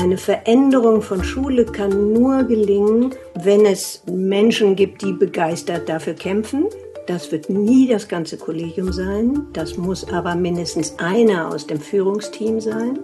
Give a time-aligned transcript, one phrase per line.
[0.00, 6.68] Eine Veränderung von Schule kann nur gelingen, wenn es Menschen gibt, die begeistert dafür kämpfen.
[7.06, 9.46] Das wird nie das ganze Kollegium sein.
[9.52, 12.98] Das muss aber mindestens einer aus dem Führungsteam sein.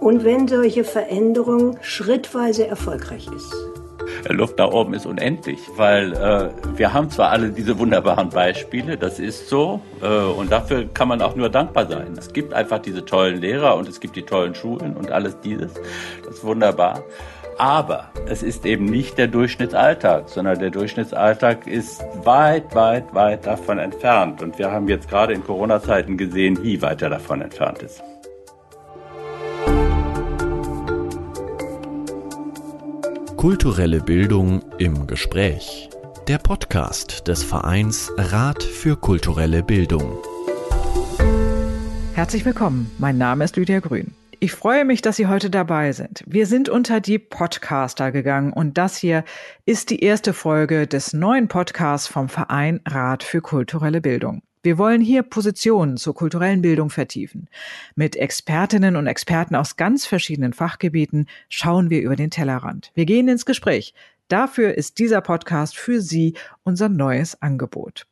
[0.00, 3.73] Und wenn solche Veränderung schrittweise erfolgreich ist.
[4.32, 9.18] Luft da oben ist unendlich, weil äh, wir haben zwar alle diese wunderbaren Beispiele, das
[9.18, 12.14] ist so, äh, und dafür kann man auch nur dankbar sein.
[12.18, 15.74] Es gibt einfach diese tollen Lehrer und es gibt die tollen Schulen und alles dieses,
[16.24, 17.02] das ist wunderbar.
[17.56, 23.78] Aber es ist eben nicht der Durchschnittsalltag, sondern der Durchschnittsalltag ist weit, weit, weit davon
[23.78, 24.42] entfernt.
[24.42, 28.02] Und wir haben jetzt gerade in Corona-Zeiten gesehen, wie weit er davon entfernt ist.
[33.44, 35.90] Kulturelle Bildung im Gespräch.
[36.28, 40.16] Der Podcast des Vereins Rat für kulturelle Bildung.
[42.14, 42.90] Herzlich willkommen.
[42.96, 44.14] Mein Name ist Lydia Grün.
[44.40, 46.24] Ich freue mich, dass Sie heute dabei sind.
[46.26, 49.24] Wir sind unter die Podcaster gegangen und das hier
[49.66, 54.40] ist die erste Folge des neuen Podcasts vom Verein Rat für kulturelle Bildung.
[54.64, 57.48] Wir wollen hier Positionen zur kulturellen Bildung vertiefen.
[57.96, 62.90] Mit Expertinnen und Experten aus ganz verschiedenen Fachgebieten schauen wir über den Tellerrand.
[62.94, 63.92] Wir gehen ins Gespräch.
[64.28, 68.06] Dafür ist dieser Podcast für Sie unser neues Angebot.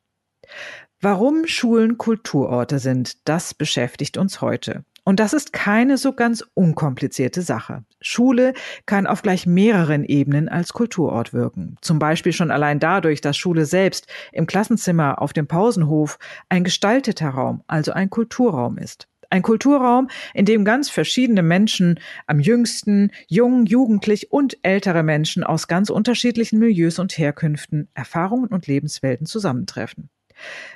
[1.00, 4.84] Warum Schulen Kulturorte sind, das beschäftigt uns heute.
[5.04, 7.84] Und das ist keine so ganz unkomplizierte Sache.
[8.00, 8.54] Schule
[8.86, 11.76] kann auf gleich mehreren Ebenen als Kulturort wirken.
[11.80, 17.30] Zum Beispiel schon allein dadurch, dass Schule selbst im Klassenzimmer auf dem Pausenhof ein gestalteter
[17.30, 19.08] Raum, also ein Kulturraum ist.
[19.28, 25.68] Ein Kulturraum, in dem ganz verschiedene Menschen, am jüngsten, jung, jugendlich und ältere Menschen aus
[25.68, 30.10] ganz unterschiedlichen Milieus und Herkünften, Erfahrungen und Lebenswelten zusammentreffen.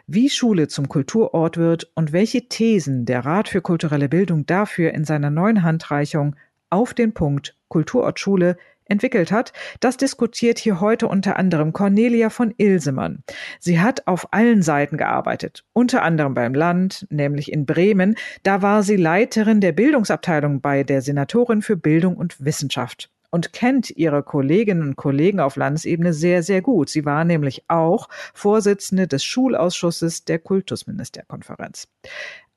[0.06, 5.04] Wie Schule zum Kulturort wird und welche Thesen der Rat für kulturelle Bildung dafür in
[5.04, 6.36] seiner neuen Handreichung
[6.70, 8.56] auf den Punkt Kulturort Schule
[8.88, 13.22] entwickelt hat, das diskutiert hier heute unter anderem Cornelia von Ilsemann.
[13.58, 18.16] Sie hat auf allen Seiten gearbeitet, unter anderem beim Land, nämlich in Bremen.
[18.42, 23.90] Da war sie Leiterin der Bildungsabteilung bei der Senatorin für Bildung und Wissenschaft und kennt
[23.90, 26.88] ihre Kolleginnen und Kollegen auf Landesebene sehr, sehr gut.
[26.88, 31.86] Sie war nämlich auch Vorsitzende des Schulausschusses der Kultusministerkonferenz.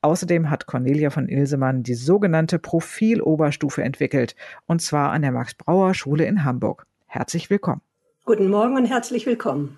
[0.01, 6.45] Außerdem hat Cornelia von Ilsemann die sogenannte Profiloberstufe entwickelt, und zwar an der Max-Brauer-Schule in
[6.45, 6.85] Hamburg.
[7.07, 7.81] Herzlich willkommen.
[8.23, 9.75] Guten Morgen und herzlich willkommen.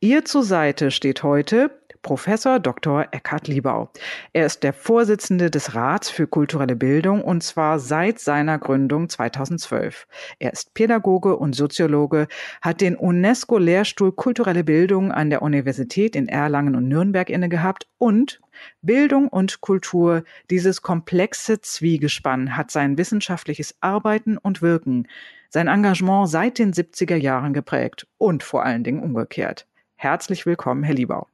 [0.00, 1.70] Ihr zur Seite steht heute
[2.02, 3.06] Professor Dr.
[3.10, 3.90] Eckhard Liebau.
[4.32, 10.06] Er ist der Vorsitzende des Rats für kulturelle Bildung und zwar seit seiner Gründung 2012.
[10.38, 12.28] Er ist Pädagoge und Soziologe,
[12.62, 18.40] hat den UNESCO-Lehrstuhl Kulturelle Bildung an der Universität in Erlangen und Nürnberg inne gehabt und
[18.82, 25.08] Bildung und Kultur, dieses komplexe Zwiegespann hat sein wissenschaftliches Arbeiten und Wirken,
[25.50, 29.66] sein Engagement seit den 70er Jahren geprägt und vor allen Dingen umgekehrt.
[29.94, 31.26] Herzlich willkommen, Herr Liebau.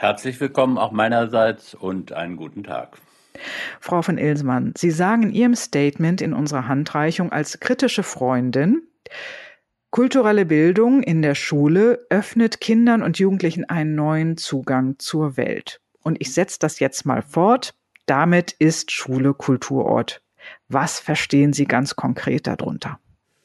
[0.00, 2.96] Herzlich willkommen auch meinerseits und einen guten Tag.
[3.80, 8.80] Frau von Ilsmann, Sie sagen in Ihrem Statement in unserer Handreichung als kritische Freundin,
[9.90, 15.82] kulturelle Bildung in der Schule öffnet Kindern und Jugendlichen einen neuen Zugang zur Welt.
[16.02, 17.74] Und ich setze das jetzt mal fort.
[18.06, 20.22] Damit ist Schule Kulturort.
[20.68, 22.98] Was verstehen Sie ganz konkret darunter?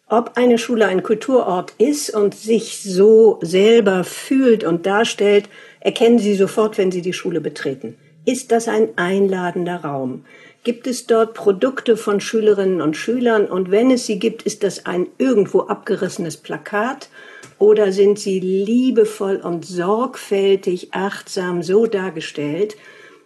[0.07, 5.49] Ob eine Schule ein Kulturort ist und sich so selber fühlt und darstellt,
[5.79, 7.97] erkennen Sie sofort, wenn Sie die Schule betreten.
[8.23, 10.23] Ist das ein einladender Raum?
[10.63, 13.45] Gibt es dort Produkte von Schülerinnen und Schülern?
[13.47, 17.09] Und wenn es sie gibt, ist das ein irgendwo abgerissenes Plakat?
[17.57, 22.75] Oder sind sie liebevoll und sorgfältig, achtsam so dargestellt,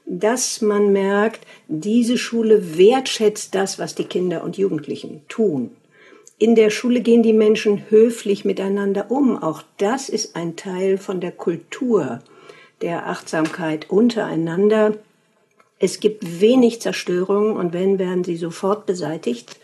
[0.05, 5.71] dass man merkt, diese Schule wertschätzt das, was die Kinder und Jugendlichen tun?
[6.41, 9.37] In der Schule gehen die Menschen höflich miteinander um.
[9.43, 12.19] Auch das ist ein Teil von der Kultur
[12.81, 14.93] der Achtsamkeit untereinander.
[15.79, 19.59] Es gibt wenig Zerstörung und wenn, werden sie sofort beseitigt.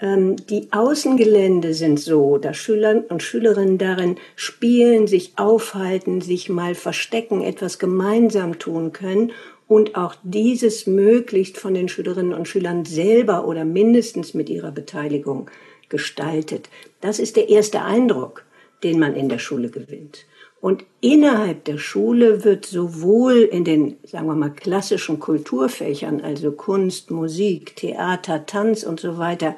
[0.00, 6.74] Ähm, die Außengelände sind so, dass Schüler und Schülerinnen darin spielen, sich aufhalten, sich mal
[6.74, 9.32] verstecken, etwas gemeinsam tun können
[9.66, 15.48] und auch dieses möglichst von den Schülerinnen und Schülern selber oder mindestens mit ihrer Beteiligung
[15.92, 16.68] gestaltet.
[17.00, 18.44] Das ist der erste Eindruck,
[18.82, 20.26] den man in der Schule gewinnt.
[20.60, 27.10] Und innerhalb der Schule wird sowohl in den, sagen wir mal, klassischen Kulturfächern, also Kunst,
[27.10, 29.56] Musik, Theater, Tanz und so weiter,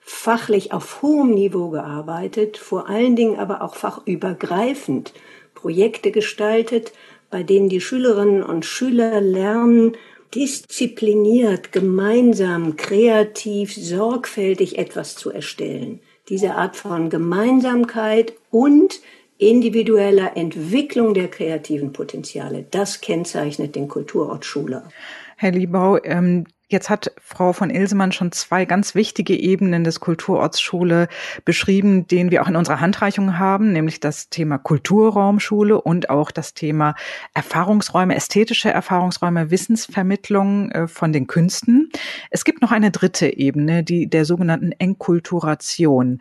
[0.00, 5.12] fachlich auf hohem Niveau gearbeitet, vor allen Dingen aber auch fachübergreifend
[5.54, 6.92] Projekte gestaltet,
[7.30, 9.96] bei denen die Schülerinnen und Schüler lernen,
[10.34, 16.00] diszipliniert, gemeinsam, kreativ, sorgfältig etwas zu erstellen.
[16.28, 19.00] Diese Art von Gemeinsamkeit und
[19.38, 24.82] individueller Entwicklung der kreativen Potenziale, das kennzeichnet den Kulturort Schule.
[25.36, 31.08] Herr Liebau, ähm, Jetzt hat Frau von Ilsemann schon zwei ganz wichtige Ebenen des Kulturortsschule
[31.46, 36.52] beschrieben, den wir auch in unserer Handreichung haben, nämlich das Thema Kulturraumschule und auch das
[36.52, 36.94] Thema
[37.32, 41.90] Erfahrungsräume, ästhetische Erfahrungsräume, Wissensvermittlung äh, von den Künsten.
[42.30, 46.20] Es gibt noch eine dritte Ebene, die der sogenannten Enkulturation.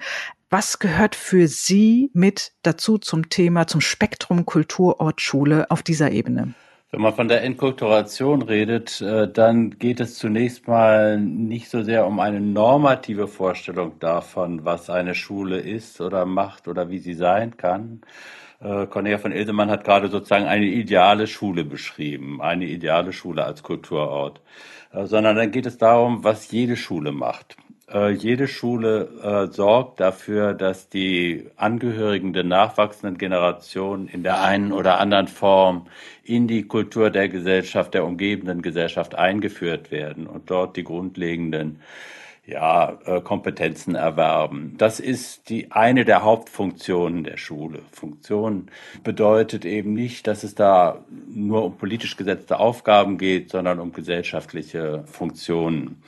[0.49, 6.53] Was gehört für Sie mit dazu zum Thema, zum Spektrum Kulturortschule auf dieser Ebene?
[6.89, 12.07] Wenn man von der Enkulturation redet, äh, dann geht es zunächst mal nicht so sehr
[12.07, 17.57] um eine normative Vorstellung davon, was eine Schule ist oder macht oder wie sie sein
[17.57, 18.01] kann.
[18.61, 23.63] Äh, Cornelia von Ilsemann hat gerade sozusagen eine ideale Schule beschrieben, eine ideale Schule als
[23.63, 24.39] Kulturort,
[24.93, 27.57] äh, sondern dann geht es darum, was jede Schule macht.
[27.89, 34.73] Äh, jede Schule äh, sorgt dafür, dass die Angehörigen der nachwachsenden Generation in der einen
[34.73, 35.87] oder anderen Form
[36.23, 41.79] in die Kultur der Gesellschaft, der umgebenden Gesellschaft eingeführt werden und dort die grundlegenden
[42.45, 44.75] ja, äh, Kompetenzen erwerben.
[44.77, 47.79] Das ist die eine der Hauptfunktionen der Schule.
[47.91, 48.67] Funktion
[49.03, 55.03] bedeutet eben nicht, dass es da nur um politisch gesetzte Aufgaben geht, sondern um gesellschaftliche
[55.05, 56.01] Funktionen.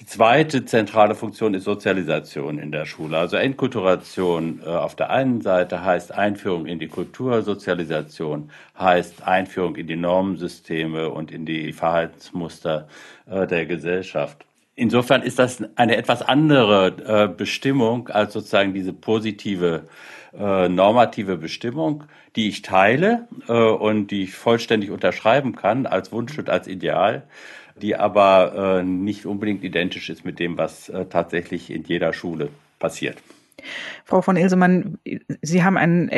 [0.00, 3.18] Die zweite zentrale Funktion ist Sozialisation in der Schule.
[3.18, 9.76] Also Enkulturation äh, auf der einen Seite heißt Einführung in die Kultur, Sozialisation heißt Einführung
[9.76, 12.88] in die Normensysteme und in die Verhaltensmuster
[13.30, 14.46] äh, der Gesellschaft.
[14.74, 19.84] Insofern ist das eine etwas andere äh, Bestimmung als sozusagen diese positive
[20.32, 22.04] normative Bestimmung,
[22.36, 27.24] die ich teile und die ich vollständig unterschreiben kann als Wunsch und als Ideal
[27.80, 32.48] die aber äh, nicht unbedingt identisch ist mit dem, was äh, tatsächlich in jeder Schule
[32.78, 33.16] passiert.
[34.04, 34.98] Frau von Ilsemann,
[35.42, 36.08] Sie haben eine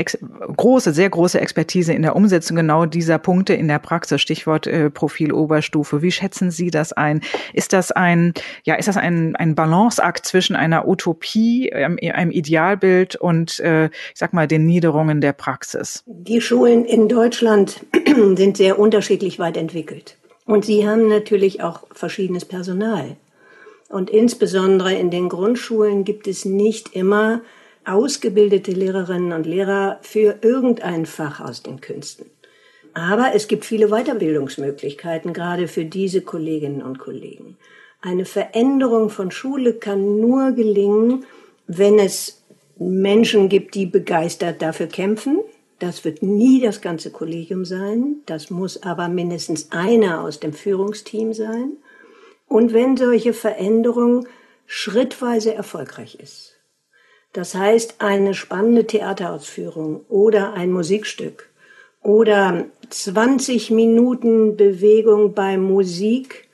[0.56, 4.20] große, sehr große Expertise in der Umsetzung genau dieser Punkte in der Praxis.
[4.20, 6.02] Stichwort äh, Profil Oberstufe.
[6.02, 7.20] Wie schätzen Sie das ein?
[7.52, 8.34] Ist das ein,
[8.64, 13.90] ja, ist das ein, ein Balanceakt zwischen einer Utopie, einem, einem Idealbild und, äh, ich
[14.14, 16.04] sag mal, den Niederungen der Praxis?
[16.06, 17.84] Die Schulen in Deutschland
[18.36, 20.16] sind sehr unterschiedlich weit entwickelt.
[20.44, 23.16] Und sie haben natürlich auch verschiedenes Personal.
[23.88, 27.42] Und insbesondere in den Grundschulen gibt es nicht immer
[27.84, 32.30] ausgebildete Lehrerinnen und Lehrer für irgendein Fach aus den Künsten.
[32.94, 37.56] Aber es gibt viele Weiterbildungsmöglichkeiten, gerade für diese Kolleginnen und Kollegen.
[38.00, 41.24] Eine Veränderung von Schule kann nur gelingen,
[41.66, 42.42] wenn es
[42.78, 45.40] Menschen gibt, die begeistert dafür kämpfen,
[45.82, 48.22] das wird nie das ganze Kollegium sein.
[48.26, 51.72] Das muss aber mindestens einer aus dem Führungsteam sein.
[52.46, 54.28] Und wenn solche Veränderung
[54.64, 56.56] schrittweise erfolgreich ist,
[57.32, 61.50] das heißt eine spannende Theaterausführung oder ein Musikstück
[62.00, 66.48] oder 20 Minuten Bewegung bei Musik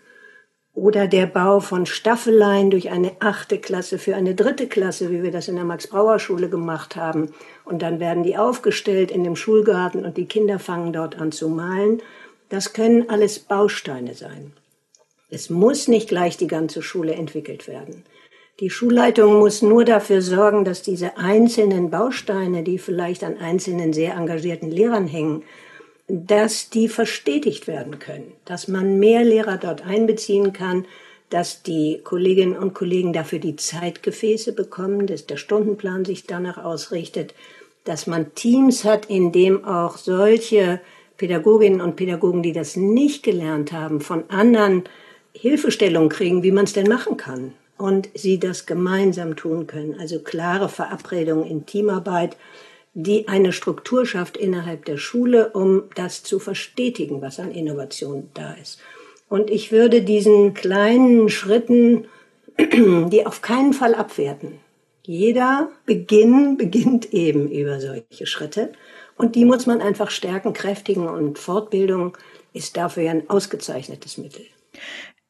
[0.78, 5.32] oder der Bau von Staffeleien durch eine achte Klasse für eine dritte Klasse, wie wir
[5.32, 7.34] das in der Max-Brauer-Schule gemacht haben.
[7.64, 11.48] Und dann werden die aufgestellt in dem Schulgarten und die Kinder fangen dort an zu
[11.48, 12.00] malen.
[12.48, 14.52] Das können alles Bausteine sein.
[15.30, 18.04] Es muss nicht gleich die ganze Schule entwickelt werden.
[18.60, 24.14] Die Schulleitung muss nur dafür sorgen, dass diese einzelnen Bausteine, die vielleicht an einzelnen sehr
[24.14, 25.42] engagierten Lehrern hängen,
[26.08, 30.86] dass die verstetigt werden können, dass man mehr Lehrer dort einbeziehen kann,
[31.30, 37.34] dass die Kolleginnen und Kollegen dafür die Zeitgefäße bekommen, dass der Stundenplan sich danach ausrichtet,
[37.84, 40.80] dass man Teams hat, in dem auch solche
[41.18, 44.84] Pädagoginnen und Pädagogen, die das nicht gelernt haben, von anderen
[45.32, 49.98] Hilfestellungen kriegen, wie man es denn machen kann und sie das gemeinsam tun können.
[50.00, 52.36] Also klare Verabredungen in Teamarbeit,
[53.00, 58.54] die eine Struktur schafft innerhalb der Schule, um das zu verstetigen, was an Innovation da
[58.54, 58.80] ist.
[59.28, 62.06] Und ich würde diesen kleinen Schritten,
[62.58, 64.58] die auf keinen Fall abwerten.
[65.04, 68.72] Jeder Beginn beginnt eben über solche Schritte.
[69.16, 71.06] Und die muss man einfach stärken, kräftigen.
[71.06, 72.18] Und Fortbildung
[72.52, 74.44] ist dafür ein ausgezeichnetes Mittel.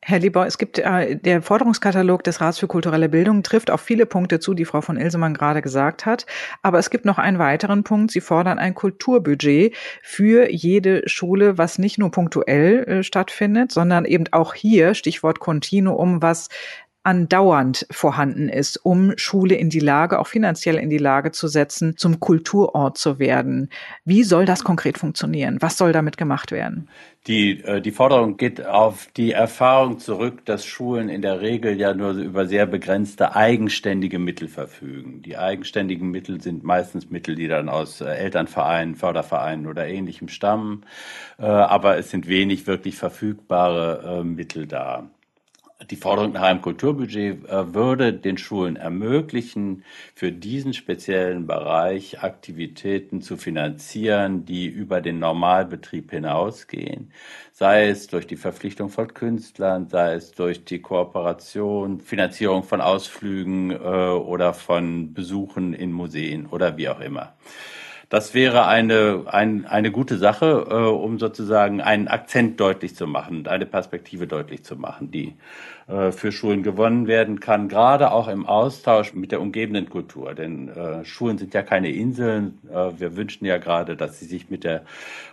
[0.09, 4.07] Herr Lieber, es gibt äh, der Forderungskatalog des Rats für kulturelle Bildung trifft auf viele
[4.07, 6.25] Punkte zu, die Frau von Ilsemann gerade gesagt hat.
[6.63, 8.13] Aber es gibt noch einen weiteren Punkt.
[8.13, 14.25] Sie fordern ein Kulturbudget für jede Schule, was nicht nur punktuell äh, stattfindet, sondern eben
[14.31, 16.49] auch hier, Stichwort Kontinuum, was
[17.03, 21.97] andauernd vorhanden ist, um Schule in die Lage, auch finanziell in die Lage zu setzen,
[21.97, 23.71] zum Kulturort zu werden.
[24.05, 25.59] Wie soll das konkret funktionieren?
[25.61, 26.89] Was soll damit gemacht werden?
[27.27, 31.95] Die, äh, die Forderung geht auf die Erfahrung zurück, dass Schulen in der Regel ja
[31.95, 35.23] nur über sehr begrenzte eigenständige Mittel verfügen.
[35.23, 40.85] Die eigenständigen Mittel sind meistens Mittel, die dann aus äh, Elternvereinen, Fördervereinen oder ähnlichem stammen,
[41.39, 45.09] äh, aber es sind wenig wirklich verfügbare Mittel da
[45.87, 53.23] die Forderung nach einem Kulturbudget äh, würde den Schulen ermöglichen, für diesen speziellen Bereich Aktivitäten
[53.23, 57.13] zu finanzieren, die über den Normalbetrieb hinausgehen,
[57.53, 63.71] sei es durch die Verpflichtung von Künstlern, sei es durch die Kooperation, Finanzierung von Ausflügen
[63.71, 67.35] äh, oder von Besuchen in Museen oder wie auch immer.
[68.09, 73.47] Das wäre eine, ein, eine gute Sache, äh, um sozusagen einen Akzent deutlich zu machen,
[73.47, 75.35] eine Perspektive deutlich zu machen, die
[75.89, 80.35] äh, für Schulen gewonnen werden kann, gerade auch im Austausch mit der umgebenden Kultur.
[80.35, 82.59] Denn äh, Schulen sind ja keine Inseln.
[82.71, 84.85] Äh, wir wünschen ja gerade, dass sie sich mit der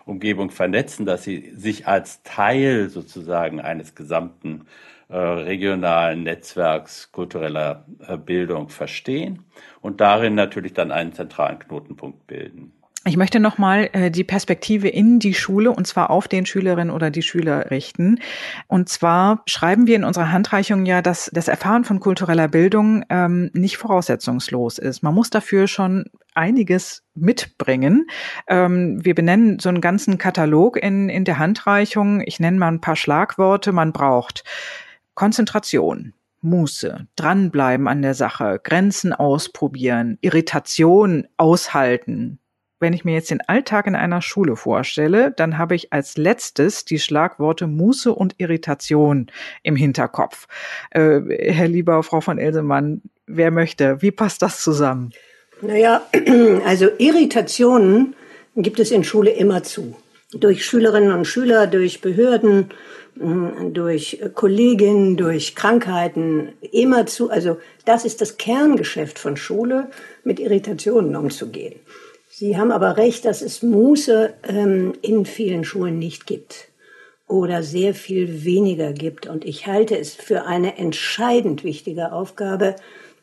[0.06, 4.66] Umgebung vernetzen, dass sie sich als Teil sozusagen eines gesamten
[5.14, 9.44] regionalen Netzwerks kultureller äh, Bildung verstehen
[9.82, 12.72] und darin natürlich dann einen zentralen Knotenpunkt bilden.
[13.08, 17.12] Ich möchte nochmal äh, die Perspektive in die Schule und zwar auf den Schülerinnen oder
[17.12, 18.20] die Schüler richten.
[18.66, 23.52] Und zwar schreiben wir in unserer Handreichung ja, dass das Erfahren von kultureller Bildung ähm,
[23.54, 25.04] nicht voraussetzungslos ist.
[25.04, 28.08] Man muss dafür schon einiges mitbringen.
[28.48, 32.22] Ähm, wir benennen so einen ganzen Katalog in, in der Handreichung.
[32.26, 33.72] Ich nenne mal ein paar Schlagworte.
[33.72, 34.44] Man braucht
[35.16, 42.40] Konzentration, Muße, dranbleiben an der Sache, Grenzen ausprobieren, Irritation aushalten.
[42.80, 46.84] Wenn ich mir jetzt den Alltag in einer Schule vorstelle, dann habe ich als letztes
[46.84, 49.32] die Schlagworte Muße und Irritation
[49.64, 50.48] im Hinterkopf.
[50.92, 54.02] Äh, Herr Lieber, Frau von Elsemann, wer möchte?
[54.02, 55.14] Wie passt das zusammen?
[55.62, 56.02] Naja,
[56.66, 58.16] also Irritationen
[58.56, 59.96] gibt es in Schule immer zu.
[60.36, 62.70] Durch Schülerinnen und Schüler, durch Behörden,
[63.72, 69.90] durch Kolleginnen, durch Krankheiten immer zu, also das ist das Kerngeschäft von Schule,
[70.24, 71.76] mit Irritationen umzugehen.
[72.30, 76.68] Sie haben aber recht, dass es Muße ähm, in vielen Schulen nicht gibt
[77.28, 79.28] oder sehr viel weniger gibt.
[79.28, 82.76] Und ich halte es für eine entscheidend wichtige Aufgabe,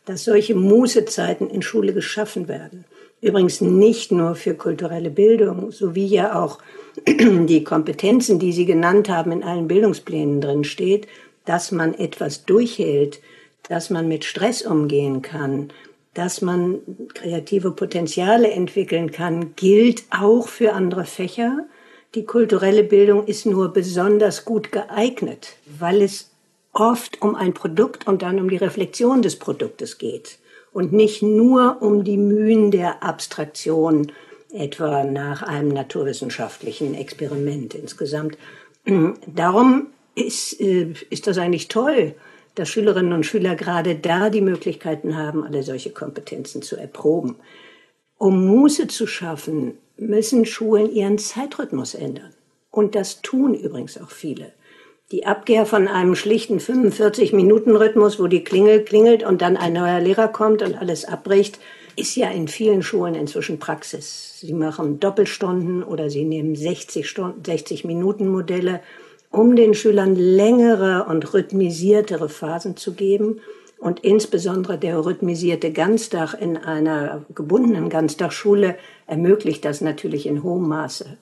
[0.06, 2.86] dass solche Mußezeiten in Schule geschaffen werden.
[3.22, 6.58] Übrigens nicht nur für kulturelle Bildung, sowie ja auch
[7.06, 11.06] die Kompetenzen, die Sie genannt haben, in allen Bildungsplänen drin steht,
[11.44, 13.20] dass man etwas durchhält,
[13.68, 15.72] dass man mit Stress umgehen kann,
[16.14, 16.80] dass man
[17.14, 21.66] kreative Potenziale entwickeln kann, gilt auch für andere Fächer.
[22.16, 26.32] Die kulturelle Bildung ist nur besonders gut geeignet, weil es
[26.72, 30.38] oft um ein Produkt und dann um die Reflexion des Produktes geht
[30.72, 34.12] und nicht nur um die Mühen der Abstraktion
[34.52, 38.36] etwa nach einem naturwissenschaftlichen Experiment insgesamt.
[39.26, 42.14] Darum ist, äh, ist das eigentlich toll,
[42.54, 47.36] dass Schülerinnen und Schüler gerade da die Möglichkeiten haben, alle solche Kompetenzen zu erproben.
[48.18, 52.34] Um Muße zu schaffen, müssen Schulen ihren Zeitrhythmus ändern.
[52.70, 54.52] Und das tun übrigens auch viele.
[55.12, 60.28] Die Abkehr von einem schlichten 45-Minuten-Rhythmus, wo die Klingel klingelt und dann ein neuer Lehrer
[60.28, 61.58] kommt und alles abbricht,
[61.96, 64.38] ist ja in vielen Schulen inzwischen Praxis.
[64.40, 68.80] Sie machen Doppelstunden oder sie nehmen 60 Stunden, 60 Minuten Modelle,
[69.30, 73.42] um den Schülern längere und rhythmisiertere Phasen zu geben.
[73.78, 78.76] Und insbesondere der rhythmisierte Ganztag in einer gebundenen Ganztagsschule
[79.06, 81.18] ermöglicht das natürlich in hohem Maße.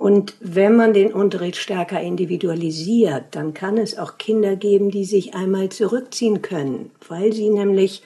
[0.00, 5.34] Und wenn man den Unterricht stärker individualisiert, dann kann es auch Kinder geben, die sich
[5.34, 8.02] einmal zurückziehen können, weil sie nämlich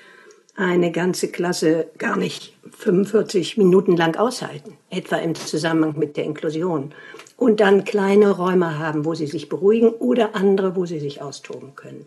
[0.56, 6.92] eine ganze Klasse gar nicht 45 Minuten lang aushalten, etwa im Zusammenhang mit der Inklusion.
[7.36, 11.76] Und dann kleine Räume haben, wo sie sich beruhigen oder andere, wo sie sich austoben
[11.76, 12.06] können.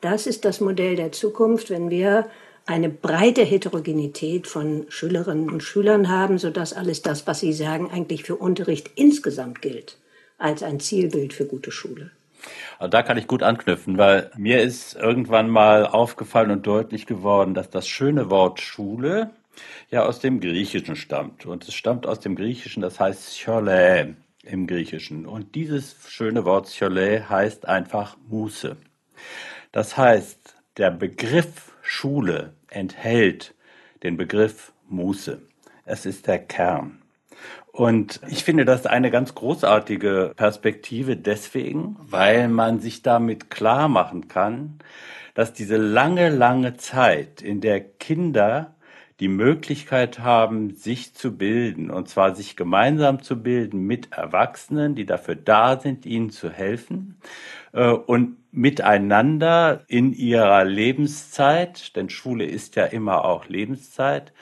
[0.00, 2.28] Das ist das Modell der Zukunft, wenn wir
[2.66, 8.24] eine breite Heterogenität von Schülerinnen und Schülern haben, sodass alles das, was Sie sagen, eigentlich
[8.24, 9.98] für Unterricht insgesamt gilt,
[10.38, 12.10] als ein Zielbild für gute Schule.
[12.78, 17.54] Also da kann ich gut anknüpfen, weil mir ist irgendwann mal aufgefallen und deutlich geworden,
[17.54, 19.30] dass das schöne Wort Schule
[19.90, 21.46] ja aus dem Griechischen stammt.
[21.46, 25.26] Und es stammt aus dem Griechischen, das heißt Scholä im Griechischen.
[25.26, 28.76] Und dieses schöne Wort Scholä heißt einfach Muße.
[29.72, 33.54] Das heißt, der Begriff Schule enthält
[34.02, 35.40] den Begriff Muße.
[35.84, 37.02] Es ist der Kern.
[37.72, 44.28] Und ich finde das eine ganz großartige Perspektive deswegen, weil man sich damit klar machen
[44.28, 44.78] kann,
[45.34, 48.74] dass diese lange, lange Zeit, in der Kinder
[49.20, 55.06] die Möglichkeit haben, sich zu bilden, und zwar sich gemeinsam zu bilden mit Erwachsenen, die
[55.06, 57.16] dafür da sind, ihnen zu helfen,
[57.72, 64.32] äh, und miteinander in ihrer Lebenszeit, denn Schule ist ja immer auch Lebenszeit,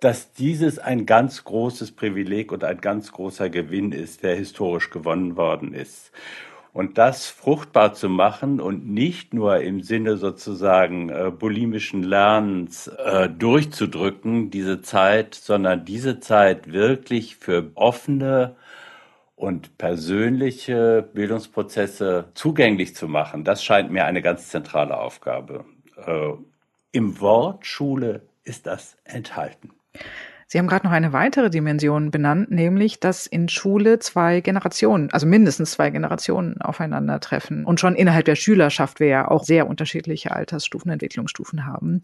[0.00, 5.36] dass dieses ein ganz großes Privileg und ein ganz großer Gewinn ist, der historisch gewonnen
[5.36, 6.12] worden ist.
[6.72, 13.28] Und das fruchtbar zu machen und nicht nur im Sinne sozusagen äh, bulimischen Lernens äh,
[13.28, 18.54] durchzudrücken, diese Zeit, sondern diese Zeit wirklich für offene
[19.38, 25.64] und persönliche Bildungsprozesse zugänglich zu machen, das scheint mir eine ganz zentrale Aufgabe.
[25.96, 26.32] Äh,
[26.90, 29.70] Im Wort Schule ist das enthalten.
[30.50, 35.26] Sie haben gerade noch eine weitere Dimension benannt, nämlich, dass in Schule zwei Generationen, also
[35.26, 37.66] mindestens zwei Generationen aufeinandertreffen.
[37.66, 42.00] Und schon innerhalb der Schülerschaft wir ja auch sehr unterschiedliche Altersstufen, Entwicklungsstufen haben.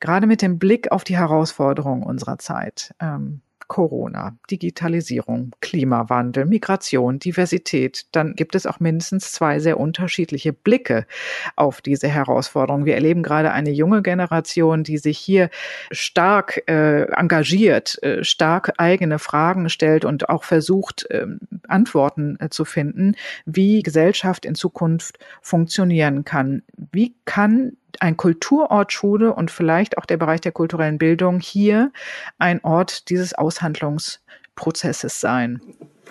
[0.00, 2.92] Gerade mit dem Blick auf die Herausforderungen unserer Zeit.
[3.00, 3.40] Ähm,
[3.70, 11.06] Corona, Digitalisierung, Klimawandel, Migration, Diversität, dann gibt es auch mindestens zwei sehr unterschiedliche Blicke
[11.54, 12.84] auf diese Herausforderungen.
[12.84, 15.50] Wir erleben gerade eine junge Generation, die sich hier
[15.92, 21.26] stark äh, engagiert, äh, stark eigene Fragen stellt und auch versucht, äh,
[21.68, 23.14] Antworten zu finden,
[23.46, 26.64] wie Gesellschaft in Zukunft funktionieren kann.
[26.90, 31.92] Wie kann ein Kulturort Schule und vielleicht auch der Bereich der kulturellen Bildung hier
[32.38, 35.60] ein Ort dieses Aushandlungsprozesses sein.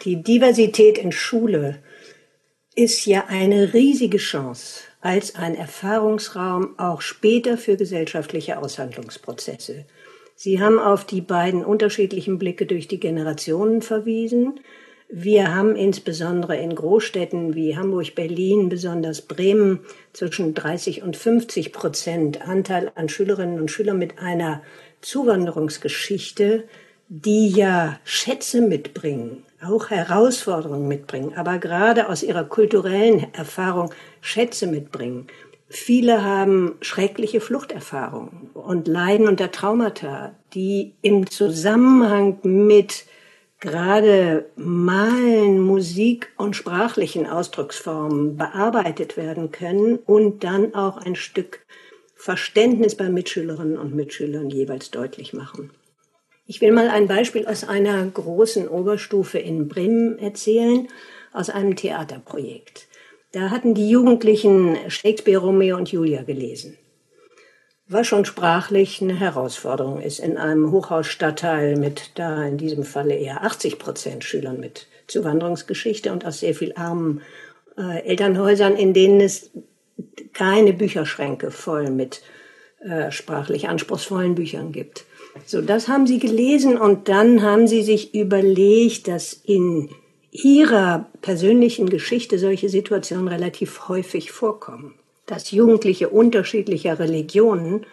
[0.04, 1.80] Die Diversität in Schule
[2.76, 9.86] ist ja eine riesige Chance als ein Erfahrungsraum auch später für gesellschaftliche Aushandlungsprozesse.
[10.36, 14.62] Sie haben auf die beiden unterschiedlichen Blicke durch die Generationen verwiesen.
[15.12, 19.80] Wir haben insbesondere in Großstädten wie Hamburg, Berlin, besonders Bremen
[20.14, 24.62] zwischen 30 und 50 Prozent Anteil an Schülerinnen und Schülern mit einer
[25.02, 26.66] Zuwanderungsgeschichte,
[27.08, 35.26] die ja Schätze mitbringen, auch Herausforderungen mitbringen, aber gerade aus ihrer kulturellen Erfahrung Schätze mitbringen.
[35.70, 43.06] Viele haben schreckliche Fluchterfahrungen und leiden unter Traumata, die im Zusammenhang mit
[43.60, 51.66] gerade Malen, Musik und sprachlichen Ausdrucksformen bearbeitet werden können und dann auch ein Stück
[52.16, 55.72] Verständnis bei Mitschülerinnen und Mitschülern jeweils deutlich machen.
[56.46, 60.88] Ich will mal ein Beispiel aus einer großen Oberstufe in Bremen erzählen,
[61.32, 62.88] aus einem Theaterprojekt.
[63.32, 66.78] Da hatten die Jugendlichen Shakespeare, Romeo und Julia gelesen
[67.90, 73.44] was schon sprachlich eine Herausforderung ist in einem Hochhausstadtteil mit da in diesem Falle eher
[73.44, 77.22] 80 Prozent Schülern mit Zuwanderungsgeschichte und aus sehr viel armen
[77.78, 79.50] äh, Elternhäusern, in denen es
[80.34, 82.22] keine Bücherschränke voll mit
[82.80, 85.06] äh, sprachlich anspruchsvollen Büchern gibt.
[85.48, 89.90] So, das haben sie gelesen und dann haben sie sich überlegt, dass in
[90.32, 94.99] ihrer persönlichen Geschichte solche Situationen relativ häufig vorkommen
[95.30, 97.86] dass Jugendliche unterschiedlicher Religionen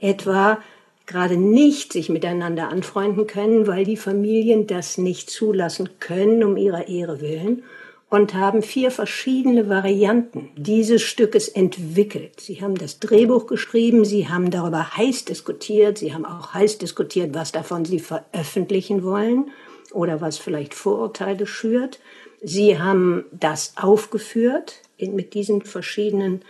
[0.00, 0.58] etwa
[1.06, 6.88] gerade nicht sich miteinander anfreunden können, weil die Familien das nicht zulassen können um ihrer
[6.88, 7.62] Ehre willen
[8.08, 12.40] und haben vier verschiedene Varianten dieses Stückes entwickelt.
[12.40, 17.34] Sie haben das Drehbuch geschrieben, sie haben darüber heiß diskutiert, sie haben auch heiß diskutiert,
[17.34, 19.50] was davon sie veröffentlichen wollen
[19.92, 21.98] oder was vielleicht Vorurteile schürt.
[22.42, 26.42] Sie haben das aufgeführt in, mit diesen verschiedenen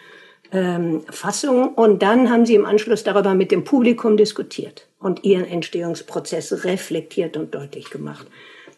[0.52, 5.46] ähm, Fassung und dann haben sie im Anschluss darüber mit dem Publikum diskutiert und ihren
[5.46, 8.26] Entstehungsprozess reflektiert und deutlich gemacht.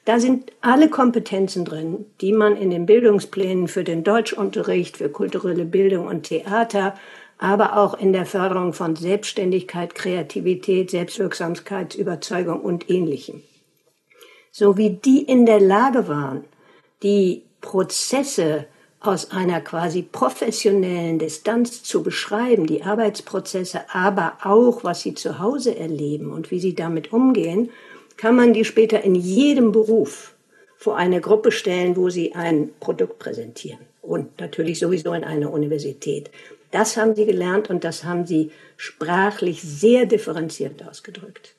[0.05, 5.67] Da sind alle Kompetenzen drin, die man in den Bildungsplänen für den Deutschunterricht, für kulturelle
[5.67, 6.95] Bildung und Theater,
[7.37, 13.43] aber auch in der Förderung von Selbstständigkeit, Kreativität, Selbstwirksamkeit, Überzeugung und Ähnlichem.
[14.51, 16.45] So wie die in der Lage waren,
[17.03, 18.67] die Prozesse
[19.01, 25.77] aus einer quasi professionellen Distanz zu beschreiben, die Arbeitsprozesse, aber auch, was sie zu Hause
[25.77, 27.71] erleben und wie sie damit umgehen,
[28.17, 30.35] kann man die später in jedem Beruf
[30.77, 33.81] vor eine Gruppe stellen, wo sie ein Produkt präsentieren.
[34.03, 36.31] Und natürlich sowieso in einer Universität.
[36.71, 41.55] Das haben sie gelernt und das haben sie sprachlich sehr differenziert ausgedrückt.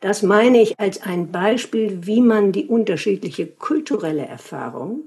[0.00, 5.06] Das meine ich als ein Beispiel, wie man die unterschiedliche kulturelle Erfahrung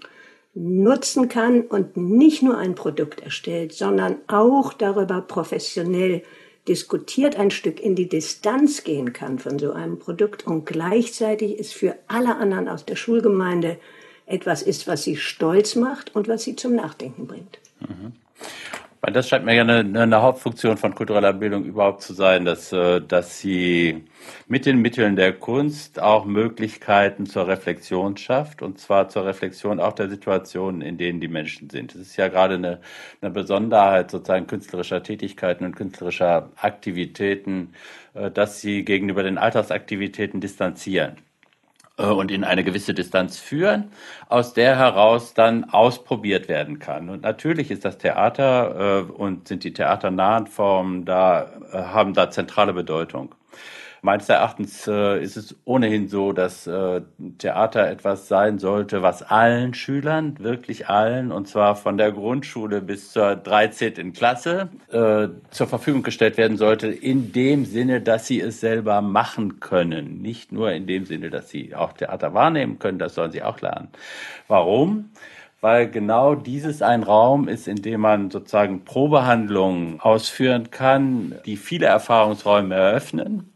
[0.55, 6.23] nutzen kann und nicht nur ein Produkt erstellt, sondern auch darüber professionell
[6.67, 11.73] diskutiert ein Stück in die Distanz gehen kann von so einem Produkt und gleichzeitig ist
[11.73, 13.77] für alle anderen aus der Schulgemeinde
[14.25, 17.59] etwas ist, was sie stolz macht und was sie zum Nachdenken bringt.
[17.81, 18.13] Mhm.
[19.11, 23.01] Das scheint mir ja eine, eine, Hauptfunktion von kultureller Bildung überhaupt zu sein, dass, äh,
[23.01, 24.05] dass sie
[24.47, 29.93] mit den Mitteln der Kunst auch Möglichkeiten zur Reflexion schafft, und zwar zur Reflexion auch
[29.93, 31.93] der Situationen, in denen die Menschen sind.
[31.93, 32.79] Es ist ja gerade eine,
[33.21, 37.73] eine Besonderheit sozusagen künstlerischer Tätigkeiten und künstlerischer Aktivitäten,
[38.13, 41.24] äh, dass sie gegenüber den Alltagsaktivitäten distanzieren.
[41.97, 43.91] Äh, und in eine gewisse Distanz führen,
[44.27, 47.10] aus der heraus dann ausprobiert werden kann.
[47.10, 52.29] Und natürlich ist das Theater äh, und sind die theaternahen Formen da, äh, haben da
[52.29, 53.34] zentrale Bedeutung.
[54.05, 57.01] Meines Erachtens äh, ist es ohnehin so, dass äh,
[57.39, 63.11] Theater etwas sein sollte, was allen Schülern, wirklich allen, und zwar von der Grundschule bis
[63.11, 64.13] zur 13.
[64.13, 69.59] Klasse, äh, zur Verfügung gestellt werden sollte, in dem Sinne, dass sie es selber machen
[69.59, 70.21] können.
[70.21, 73.59] Nicht nur in dem Sinne, dass sie auch Theater wahrnehmen können, das sollen sie auch
[73.59, 73.87] lernen.
[74.47, 75.09] Warum?
[75.61, 81.87] weil genau dieses ein Raum ist, in dem man sozusagen Probehandlungen ausführen kann, die viele
[81.87, 83.54] Erfahrungsräume eröffnen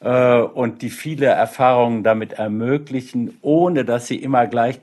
[0.00, 4.80] und die viele Erfahrungen damit ermöglichen, ohne dass sie immer gleich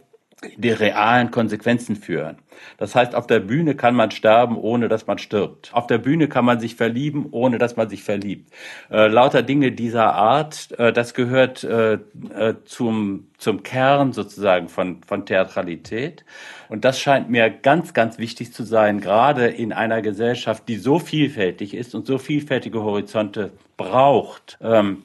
[0.58, 2.38] die realen Konsequenzen führen.
[2.78, 5.72] Das heißt, auf der Bühne kann man sterben, ohne dass man stirbt.
[5.74, 8.52] Auf der Bühne kann man sich verlieben, ohne dass man sich verliebt.
[8.90, 15.02] Äh, lauter Dinge dieser Art, äh, das gehört äh, äh, zum, zum Kern sozusagen von,
[15.04, 16.26] von Theatralität.
[16.70, 21.00] Und das scheint mir ganz, ganz wichtig zu sein, gerade in einer Gesellschaft, die so
[21.00, 24.58] vielfältig ist und so vielfältige Horizonte braucht.
[24.62, 25.04] Ähm,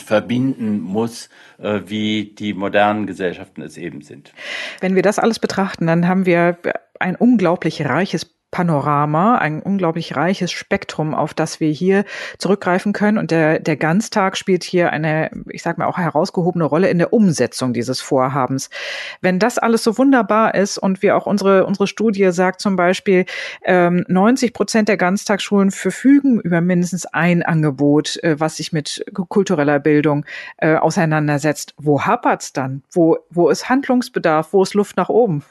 [0.00, 1.28] verbinden muss,
[1.58, 4.32] äh, wie die modernen Gesellschaften es eben sind.
[4.80, 6.58] Wenn wir das alles betrachten, dann haben wir
[7.00, 8.24] ein unglaublich reiches
[8.54, 12.04] Panorama, ein unglaublich reiches Spektrum, auf das wir hier
[12.38, 13.18] zurückgreifen können.
[13.18, 17.12] Und der, der Ganztag spielt hier eine, ich sag mal, auch herausgehobene Rolle in der
[17.12, 18.70] Umsetzung dieses Vorhabens.
[19.20, 23.24] Wenn das alles so wunderbar ist und wir auch unsere, unsere Studie sagt zum Beispiel,
[23.64, 29.80] ähm, 90 Prozent der Ganztagsschulen verfügen über mindestens ein Angebot, äh, was sich mit kultureller
[29.80, 30.26] Bildung
[30.58, 31.74] äh, auseinandersetzt.
[31.76, 32.84] Wo hapert's dann?
[32.92, 34.52] Wo, wo ist Handlungsbedarf?
[34.52, 35.42] Wo ist Luft nach oben?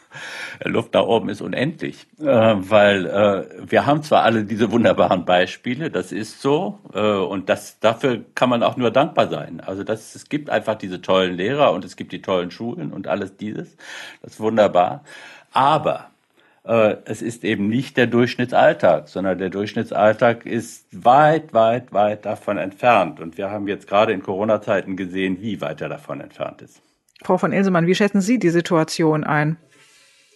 [0.63, 5.25] Luft nach oben ist unendlich, äh, weil weil äh, wir haben zwar alle diese wunderbaren
[5.25, 9.61] Beispiele, das ist so, äh, und das dafür kann man auch nur dankbar sein.
[9.61, 13.07] Also das, es gibt einfach diese tollen Lehrer und es gibt die tollen Schulen und
[13.07, 13.75] alles dieses,
[14.21, 15.03] das ist wunderbar.
[15.51, 16.09] Aber
[16.65, 22.57] äh, es ist eben nicht der Durchschnittsalltag, sondern der Durchschnittsalltag ist weit, weit, weit davon
[22.57, 23.19] entfernt.
[23.19, 26.81] Und wir haben jetzt gerade in Corona-Zeiten gesehen, wie weit er davon entfernt ist.
[27.23, 29.57] Frau von Ilsemann, wie schätzen Sie die Situation ein?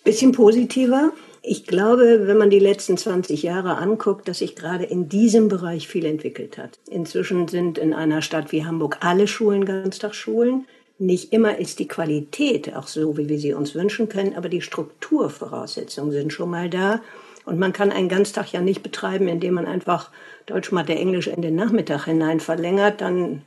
[0.03, 1.11] Bisschen positiver.
[1.49, 5.87] Ich glaube, wenn man die letzten 20 Jahre anguckt, dass sich gerade in diesem Bereich
[5.87, 6.77] viel entwickelt hat.
[6.89, 10.67] Inzwischen sind in einer Stadt wie Hamburg alle Schulen Ganztagsschulen.
[10.99, 14.59] Nicht immer ist die Qualität auch so, wie wir sie uns wünschen können, aber die
[14.59, 16.99] Strukturvoraussetzungen sind schon mal da.
[17.45, 20.11] Und man kann einen Ganztag ja nicht betreiben, indem man einfach
[20.47, 22.99] Deutsch, Mathe, Englisch in den Nachmittag hinein verlängert.
[22.99, 23.43] Dann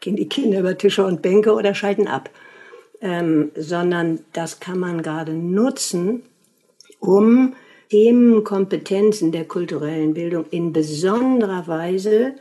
[0.00, 2.28] gehen die Kinder über Tische und Bänke oder schalten ab.
[3.00, 6.24] Ähm, sondern das kann man gerade nutzen,
[7.06, 7.54] um
[7.90, 12.34] Themenkompetenzen der kulturellen Bildung in besonderer Weise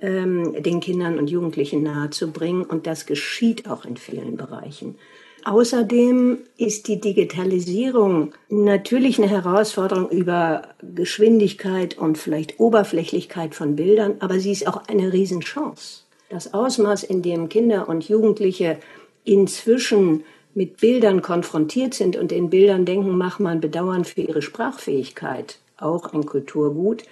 [0.00, 2.64] ähm, den Kindern und Jugendlichen nahezubringen.
[2.64, 4.96] Und das geschieht auch in vielen Bereichen.
[5.44, 14.38] Außerdem ist die Digitalisierung natürlich eine Herausforderung über Geschwindigkeit und vielleicht Oberflächlichkeit von Bildern, aber
[14.38, 16.02] sie ist auch eine Riesenchance.
[16.28, 18.78] Das Ausmaß, in dem Kinder und Jugendliche
[19.24, 25.58] inzwischen mit Bildern konfrontiert sind und in Bildern denken, mach man bedauern für ihre Sprachfähigkeit,
[25.76, 27.04] auch ein Kulturgut,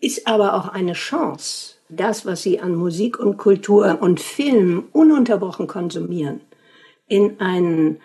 [0.00, 5.66] ist aber auch eine Chance, das, was sie an Musik und Kultur und Film ununterbrochen
[5.66, 6.40] konsumieren,
[7.08, 8.00] in einen,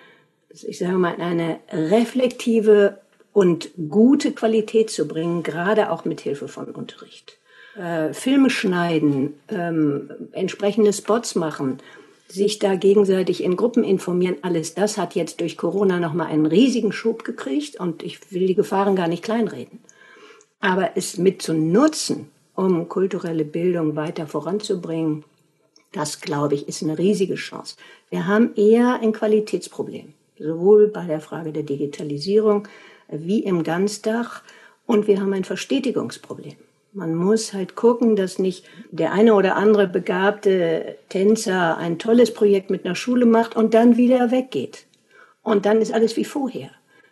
[0.50, 3.00] ich sage mal, in eine reflektive
[3.34, 7.38] und gute Qualität zu bringen, gerade auch mit Hilfe von Unterricht.
[7.78, 11.78] Äh, Filme schneiden, ähm, entsprechende Spots machen,
[12.32, 16.92] sich da gegenseitig in Gruppen informieren, alles das hat jetzt durch Corona nochmal einen riesigen
[16.92, 19.80] Schub gekriegt und ich will die Gefahren gar nicht kleinreden.
[20.60, 25.24] Aber es mit zu nutzen, um kulturelle Bildung weiter voranzubringen,
[25.92, 27.78] das glaube ich ist eine riesige Chance.
[28.10, 32.68] Wir haben eher ein Qualitätsproblem, sowohl bei der Frage der Digitalisierung
[33.08, 34.44] wie im Ganzdach
[34.86, 36.56] und wir haben ein Verstetigungsproblem.
[36.92, 42.70] Man muss halt gucken, dass nicht der eine oder andere begabte Tänzer ein tolles Projekt
[42.70, 44.86] mit einer Schule macht und dann wieder weggeht.
[45.44, 46.72] Und dann ist alles wie vorher.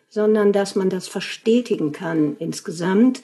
[0.09, 3.21] Sondern dass man das verstetigen kann insgesamt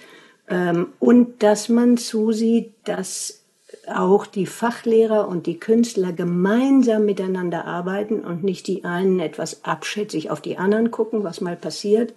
[0.50, 3.44] Ähm, und dass man zusieht, dass
[3.88, 10.30] auch die Fachlehrer und die Künstler gemeinsam miteinander arbeiten und nicht die einen etwas abschätzig
[10.30, 12.14] auf die anderen gucken, was mal passiert,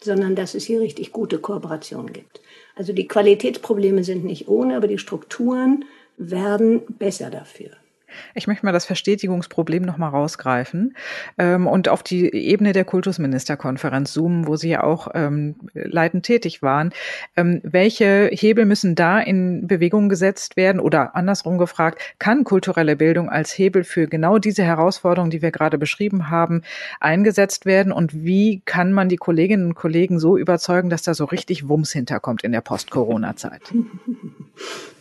[0.00, 2.40] sondern dass es hier richtig gute Kooperation gibt.
[2.74, 5.84] Also die Qualitätsprobleme sind nicht ohne, aber die Strukturen
[6.16, 7.70] werden besser dafür.
[8.34, 10.96] Ich möchte mal das Verstetigungsproblem nochmal rausgreifen
[11.38, 16.62] ähm, und auf die Ebene der Kultusministerkonferenz zoomen, wo Sie ja auch ähm, leitend tätig
[16.62, 16.92] waren.
[17.36, 23.28] Ähm, welche Hebel müssen da in Bewegung gesetzt werden oder andersrum gefragt, kann kulturelle Bildung
[23.28, 26.62] als Hebel für genau diese Herausforderungen, die wir gerade beschrieben haben,
[27.00, 31.24] eingesetzt werden und wie kann man die Kolleginnen und Kollegen so überzeugen, dass da so
[31.24, 33.72] richtig Wumms hinterkommt in der Post-Corona-Zeit?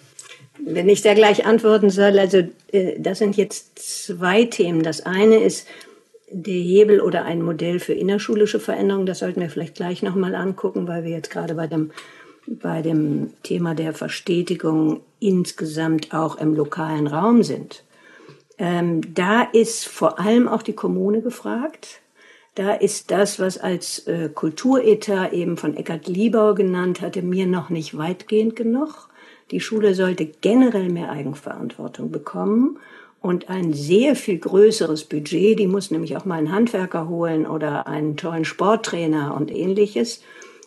[0.66, 4.84] Wenn ich da gleich antworten soll, also äh, das sind jetzt zwei Themen.
[4.84, 5.68] Das eine ist
[6.30, 9.06] der Hebel oder ein Modell für innerschulische Veränderung.
[9.06, 11.92] Das sollten wir vielleicht gleich nochmal angucken, weil wir jetzt gerade bei dem,
[12.48, 17.84] bei dem Thema der Verstetigung insgesamt auch im lokalen Raum sind.
[18.58, 22.02] Ähm, da ist vor allem auch die Kommune gefragt.
[22.56, 27.70] Da ist das, was als äh, Kulturetat eben von Eckhard Liebau genannt hatte, mir noch
[27.70, 29.10] nicht weitgehend genug.
[29.52, 32.80] Die Schule sollte generell mehr Eigenverantwortung bekommen
[33.22, 35.58] und ein sehr viel größeres Budget.
[35.60, 40.22] Die muss nämlich auch mal einen Handwerker holen oder einen tollen Sporttrainer und ähnliches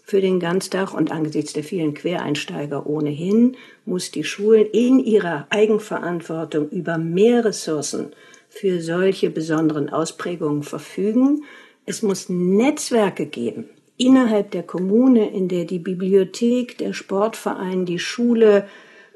[0.05, 0.95] für den Ganztag.
[0.95, 8.12] Und angesichts der vielen Quereinsteiger ohnehin muss die Schulen in ihrer Eigenverantwortung über mehr Ressourcen
[8.49, 11.45] für solche besonderen Ausprägungen verfügen.
[11.85, 18.67] Es muss Netzwerke geben innerhalb der Kommune, in der die Bibliothek, der Sportverein, die Schule,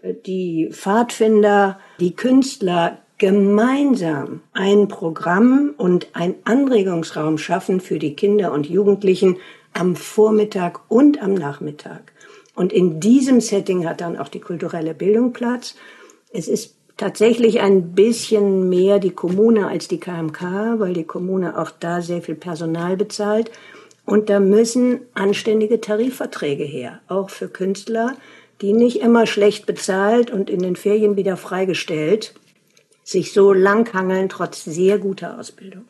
[0.03, 8.51] äh, die Pfadfinder, die Künstler gemeinsam ein Programm und ein Anregungsraum schaffen für die Kinder
[8.53, 9.37] und Jugendlichen
[9.75, 12.12] am Vormittag und am Nachmittag.
[12.55, 15.75] Und in diesem Setting hat dann auch die kulturelle Bildung Platz.
[16.33, 21.71] Es ist tatsächlich ein bisschen mehr die Kommune als die KMK, weil die Kommune auch
[21.71, 23.51] da sehr viel Personal bezahlt.
[24.11, 28.16] Und da müssen anständige Tarifverträge her, auch für Künstler,
[28.61, 32.35] die nicht immer schlecht bezahlt und in den Ferien wieder freigestellt
[33.05, 35.85] sich so langhangeln trotz sehr guter Ausbildung.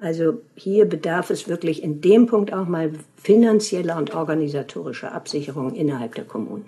[0.00, 6.14] Also hier bedarf es wirklich in dem Punkt auch mal finanzieller und organisatorischer Absicherung innerhalb
[6.14, 6.66] der Kommunen.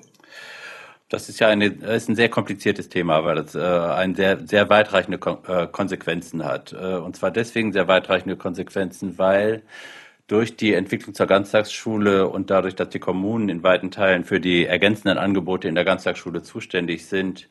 [1.09, 4.69] Das ist ja eine, ist ein sehr kompliziertes Thema, weil es äh, ein sehr, sehr
[4.69, 6.73] weitreichende Kon äh, Konsequenzen hat.
[6.73, 9.63] Äh, und zwar deswegen sehr weitreichende Konsequenzen, weil
[10.33, 14.65] durch die Entwicklung zur Ganztagsschule und dadurch, dass die Kommunen in weiten Teilen für die
[14.65, 17.51] ergänzenden Angebote in der Ganztagsschule zuständig sind,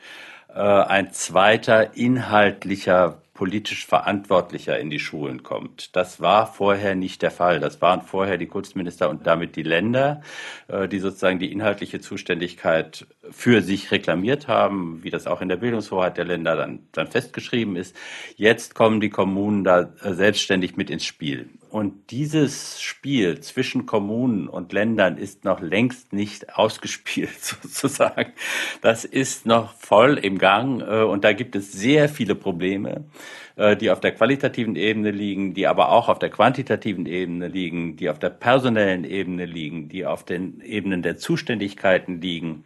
[0.50, 5.96] äh, ein zweiter inhaltlicher politisch Verantwortlicher in die Schulen kommt.
[5.96, 7.60] Das war vorher nicht der Fall.
[7.60, 10.22] Das waren vorher die Kunstminister und damit die Länder,
[10.68, 15.58] äh, die sozusagen die inhaltliche Zuständigkeit für sich reklamiert haben, wie das auch in der
[15.58, 17.96] Bildungshoheit der Länder dann, dann festgeschrieben ist.
[18.38, 21.48] Jetzt kommen die Kommunen da äh, selbstständig mit ins Spiel.
[21.72, 28.34] Und dieses Spiel zwischen Kommunen und Ländern ist noch längst nicht ausgespielt, sozusagen.
[28.82, 33.06] Das ist noch voll im Gang äh, und da gibt es sehr viele Probleme,
[33.56, 37.96] äh, die auf der qualitativen Ebene liegen, die aber auch auf der quantitativen Ebene liegen,
[37.96, 42.66] die auf der personellen Ebene liegen, die auf den Ebenen der Zuständigkeiten liegen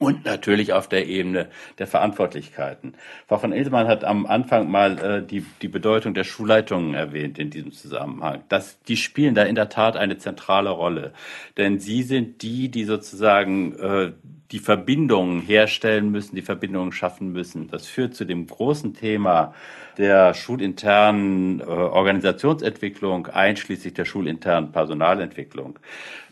[0.00, 2.94] und natürlich auf der Ebene der Verantwortlichkeiten.
[3.28, 7.50] Frau von Ilsemann hat am Anfang mal äh, die, die Bedeutung der Schulleitungen erwähnt in
[7.50, 8.42] diesem Zusammenhang.
[8.48, 11.12] Das, die spielen da in der Tat eine zentrale Rolle,
[11.58, 14.12] denn sie sind die, die sozusagen äh,
[14.52, 17.68] die Verbindungen herstellen müssen, die Verbindungen schaffen müssen.
[17.68, 19.54] Das führt zu dem großen Thema
[20.00, 25.78] der schulinternen äh, Organisationsentwicklung, einschließlich der schulinternen Personalentwicklung.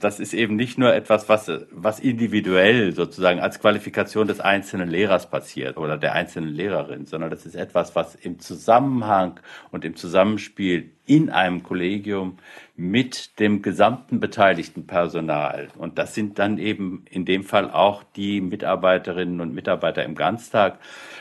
[0.00, 5.28] Das ist eben nicht nur etwas, was, was individuell sozusagen als Qualifikation des einzelnen Lehrers
[5.28, 9.38] passiert oder der einzelnen Lehrerin, sondern das ist etwas, was im Zusammenhang
[9.70, 12.38] und im Zusammenspiel in einem Kollegium
[12.74, 15.68] mit dem gesamten beteiligten Personal.
[15.76, 20.78] Und das sind dann eben in dem Fall auch die Mitarbeiterinnen und Mitarbeiter im Ganztag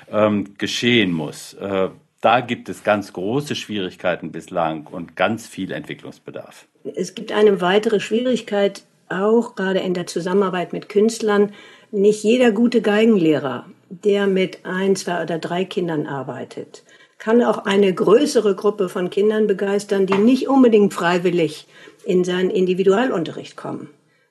[0.09, 1.53] ähm, geschehen muss.
[1.55, 1.89] Äh,
[2.21, 6.65] da gibt es ganz große Schwierigkeiten bislang und ganz viel Entwicklungsbedarf.
[6.95, 11.53] Es gibt eine weitere Schwierigkeit, auch gerade in der Zusammenarbeit mit Künstlern.
[11.91, 16.83] Nicht jeder gute Geigenlehrer, der mit ein, zwei oder drei Kindern arbeitet,
[17.17, 21.67] kann auch eine größere Gruppe von Kindern begeistern, die nicht unbedingt freiwillig
[22.05, 23.89] in seinen Individualunterricht kommen,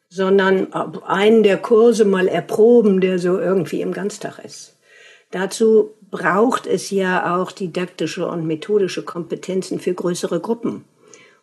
[0.09, 4.76] sondern einen der Kurse mal erproben, der so irgendwie im Ganztag ist.
[5.31, 10.85] Dazu braucht es ja auch didaktische und methodische Kompetenzen für größere Gruppen.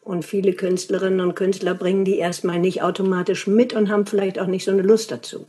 [0.01, 4.47] Und viele Künstlerinnen und Künstler bringen die erstmal nicht automatisch mit und haben vielleicht auch
[4.47, 5.47] nicht so eine Lust dazu.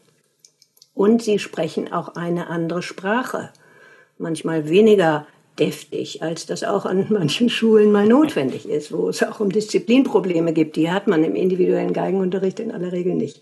[0.95, 3.51] Und sie sprechen auch eine andere Sprache.
[4.17, 5.27] Manchmal weniger
[5.59, 10.53] deftig, als das auch an manchen Schulen mal notwendig ist, wo es auch um Disziplinprobleme
[10.53, 10.77] gibt.
[10.77, 13.41] Die hat man im individuellen Geigenunterricht in aller Regel nicht.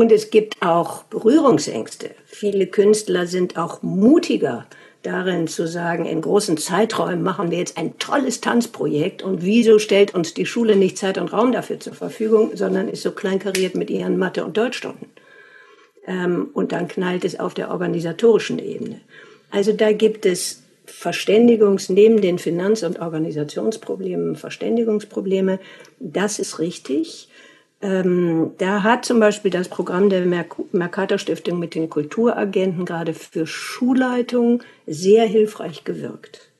[0.00, 2.12] Und es gibt auch Berührungsängste.
[2.24, 4.64] Viele Künstler sind auch mutiger
[5.02, 10.14] darin zu sagen, in großen Zeiträumen machen wir jetzt ein tolles Tanzprojekt und wieso stellt
[10.14, 13.90] uns die Schule nicht Zeit und Raum dafür zur Verfügung, sondern ist so kleinkariert mit
[13.90, 15.08] ihren Mathe- und Deutschstunden.
[16.06, 19.02] Ähm, und dann knallt es auf der organisatorischen Ebene.
[19.50, 25.58] Also da gibt es Verständigungs, neben den Finanz- und Organisationsproblemen, Verständigungsprobleme.
[25.98, 27.28] Das ist richtig.
[27.82, 30.26] Ähm, da hat zum Beispiel das Programm der
[30.72, 36.50] Mercator Stiftung mit den Kulturagenten gerade für Schulleitungen sehr hilfreich gewirkt.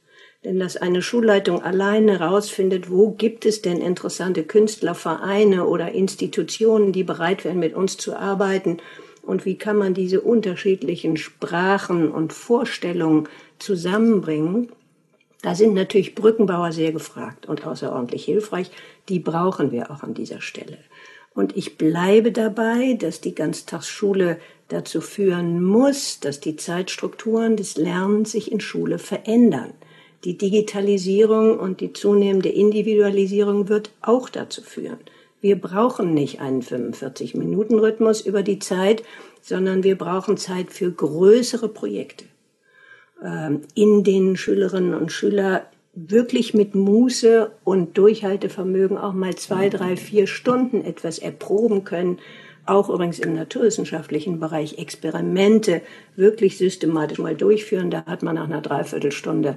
[0.44, 7.04] Denn dass eine Schulleitung alleine herausfindet, wo gibt es denn interessante Künstlervereine oder Institutionen, die
[7.04, 8.78] bereit wären, mit uns zu arbeiten
[9.22, 13.28] und wie kann man diese unterschiedlichen Sprachen und Vorstellungen
[13.58, 14.70] zusammenbringen,
[15.42, 18.70] da sind natürlich Brückenbauer sehr gefragt und außerordentlich hilfreich.
[19.08, 20.78] Die brauchen wir auch an dieser Stelle.
[21.34, 24.38] Und ich bleibe dabei, dass die Ganztagsschule
[24.68, 29.72] dazu führen muss, dass die Zeitstrukturen des Lernens sich in Schule verändern.
[30.24, 34.98] Die Digitalisierung und die zunehmende Individualisierung wird auch dazu führen.
[35.40, 39.02] Wir brauchen nicht einen 45-Minuten-Rhythmus über die Zeit,
[39.40, 42.26] sondern wir brauchen Zeit für größere Projekte,
[43.24, 49.96] ähm, in denen Schülerinnen und Schüler wirklich mit Muße und Durchhaltevermögen auch mal zwei, drei,
[49.96, 52.18] vier Stunden etwas erproben können,
[52.66, 55.82] auch übrigens im naturwissenschaftlichen Bereich Experimente
[56.14, 57.90] wirklich systematisch mal durchführen.
[57.90, 59.56] Da hat man nach einer Dreiviertelstunde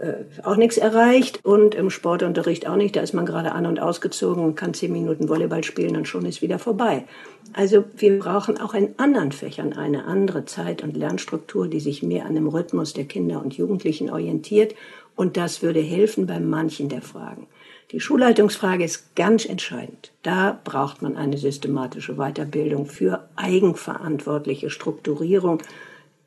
[0.00, 2.96] äh, auch nichts erreicht und im Sportunterricht auch nicht.
[2.96, 6.24] Da ist man gerade an und ausgezogen und kann zehn Minuten Volleyball spielen und schon
[6.26, 7.04] ist wieder vorbei.
[7.52, 12.26] Also wir brauchen auch in anderen Fächern eine andere Zeit- und Lernstruktur, die sich mehr
[12.26, 14.74] an dem Rhythmus der Kinder und Jugendlichen orientiert.
[15.18, 17.48] Und das würde helfen bei manchen der Fragen.
[17.90, 20.12] Die Schulleitungsfrage ist ganz entscheidend.
[20.22, 25.60] Da braucht man eine systematische Weiterbildung für eigenverantwortliche Strukturierung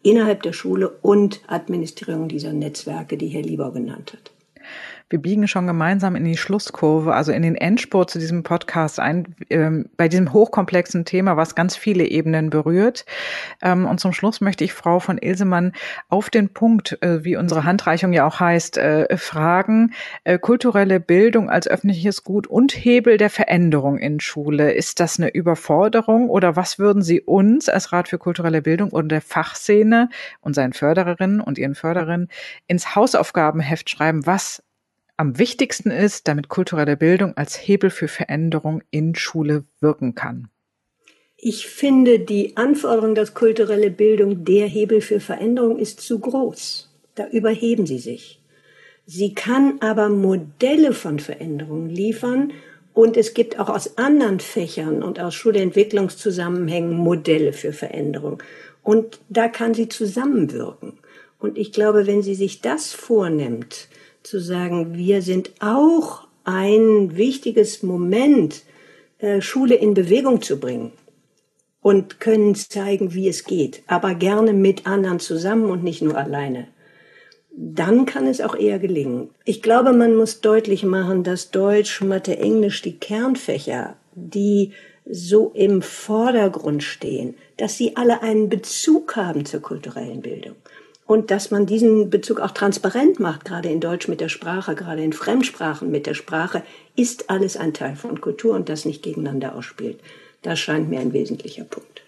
[0.04, 4.32] innerhalb der Schule und Administrierung dieser Netzwerke, die Herr Lieber genannt hat.
[5.12, 9.36] Wir biegen schon gemeinsam in die Schlusskurve, also in den Endspurt zu diesem Podcast ein,
[9.50, 13.06] ähm, bei diesem hochkomplexen Thema, was ganz viele Ebenen berührt.
[13.62, 15.74] Ähm, und zum Schluss möchte ich Frau von Ilsemann
[16.08, 19.91] auf den Punkt, äh, wie unsere Handreichung ja auch heißt, äh, fragen,
[20.24, 24.71] äh, kulturelle Bildung als öffentliches Gut und Hebel der Veränderung in Schule.
[24.71, 29.10] Ist das eine Überforderung oder was würden Sie uns als Rat für kulturelle Bildung oder
[29.10, 30.08] der Fachszene
[30.39, 32.30] und seinen Fördererinnen und ihren Fördererinnen
[32.67, 34.26] ins Hausaufgabenheft schreiben?
[34.26, 34.63] Was
[35.21, 40.49] am wichtigsten ist, damit kulturelle Bildung als Hebel für Veränderung in Schule wirken kann?
[41.38, 46.89] Ich finde, die Anforderung, dass kulturelle Bildung der Hebel für Veränderung ist, zu groß.
[47.13, 48.41] Da überheben sie sich.
[49.05, 52.51] Sie kann aber Modelle von Veränderungen liefern
[52.93, 58.41] und es gibt auch aus anderen Fächern und aus Schulentwicklungszusammenhängen Modelle für Veränderung.
[58.81, 60.93] Und da kann sie zusammenwirken.
[61.38, 63.88] Und ich glaube, wenn sie sich das vornimmt,
[64.23, 68.63] zu sagen, wir sind auch ein wichtiges Moment,
[69.19, 70.91] äh, Schule in Bewegung zu bringen
[71.81, 76.67] und können zeigen, wie es geht, aber gerne mit anderen zusammen und nicht nur alleine.
[77.53, 79.29] Dann kann es auch eher gelingen.
[79.43, 84.71] Ich glaube, man muss deutlich machen, dass Deutsch, Mathe, Englisch, die Kernfächer, die
[85.05, 90.55] so im Vordergrund stehen, dass sie alle einen Bezug haben zur kulturellen Bildung
[91.12, 95.04] und dass man diesen Bezug auch transparent macht, gerade in Deutsch mit der Sprache, gerade
[95.04, 96.63] in Fremdsprachen mit der Sprache,
[96.95, 100.00] ist alles ein Teil von Kultur und das nicht gegeneinander ausspielt.
[100.41, 102.02] Das scheint mir ein wesentlicher Punkt.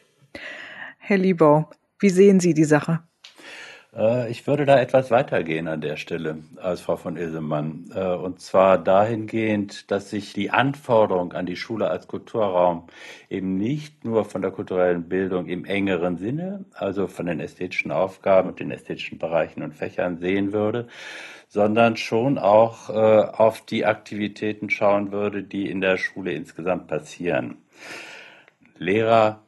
[0.99, 3.01] Herr Liebau, wie sehen Sie die Sache?
[3.95, 7.85] Äh, ich würde da etwas weitergehen an der Stelle als Frau von Ilsemann.
[7.95, 12.87] Äh, und zwar dahingehend, dass sich die Anforderung an die Schule als Kulturraum
[13.29, 18.49] eben nicht nur von der kulturellen Bildung im engeren Sinne, also von den ästhetischen Aufgaben
[18.49, 20.87] und den ästhetischen Bereichen und Fächern sehen würde,
[21.47, 27.57] sondern schon auch äh, auf die Aktivitäten schauen würde, die in der Schule insgesamt passieren.
[28.77, 29.41] Lehrer,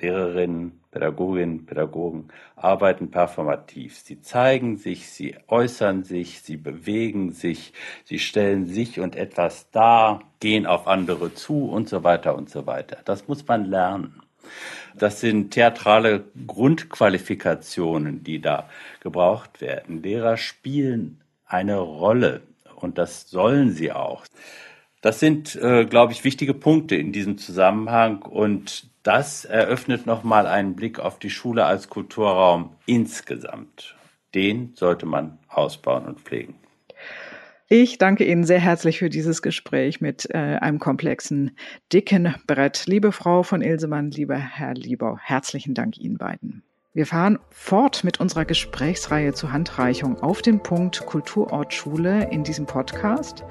[0.00, 2.28] Lehrerinnen, Pädagoginnen, Pädagogen
[2.62, 3.98] arbeiten performativ.
[3.98, 7.72] Sie zeigen sich, sie äußern sich, sie bewegen sich,
[8.04, 12.66] sie stellen sich und etwas dar, gehen auf andere zu und so weiter und so
[12.66, 12.98] weiter.
[13.04, 14.22] Das muss man lernen.
[14.94, 18.68] Das sind theatrale Grundqualifikationen, die da
[19.00, 20.02] gebraucht werden.
[20.02, 22.42] Lehrer spielen eine Rolle
[22.76, 24.24] und das sollen sie auch.
[25.00, 30.74] Das sind, äh, glaube ich, wichtige Punkte in diesem Zusammenhang und das eröffnet nochmal einen
[30.74, 33.96] Blick auf die Schule als Kulturraum insgesamt.
[34.34, 36.54] Den sollte man ausbauen und pflegen.
[37.68, 41.56] Ich danke Ihnen sehr herzlich für dieses Gespräch mit äh, einem komplexen,
[41.92, 42.84] dicken Brett.
[42.86, 46.62] Liebe Frau von Ilsemann, lieber Herr Liebau, herzlichen Dank Ihnen beiden.
[46.94, 52.66] Wir fahren fort mit unserer Gesprächsreihe zur Handreichung auf den Punkt Kulturort Schule in diesem
[52.66, 53.44] Podcast.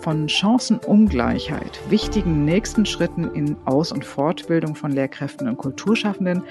[0.00, 6.42] Von Chancenungleichheit, wichtigen nächsten Schritten in Aus- und Fortbildung von Lehrkräften und Kulturschaffenden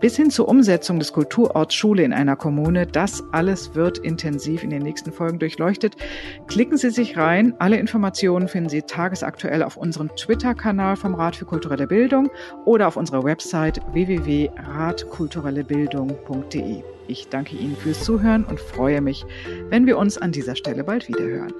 [0.00, 2.86] bis hin zur Umsetzung des Kulturorts Schule in einer Kommune.
[2.86, 5.96] Das alles wird intensiv in den nächsten Folgen durchleuchtet.
[6.46, 7.54] Klicken Sie sich rein.
[7.58, 12.30] Alle Informationen finden Sie tagesaktuell auf unserem Twitter-Kanal vom Rat für kulturelle Bildung
[12.64, 16.82] oder auf unserer Website www.ratkulturellebildung.de.
[17.06, 19.24] Ich danke Ihnen fürs Zuhören und freue mich,
[19.68, 21.52] wenn wir uns an dieser Stelle bald wiederhören.